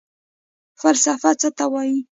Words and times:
فلسفه 0.79 1.31
څه 1.41 1.49
ته 1.57 1.65
وايي؟ 1.73 1.97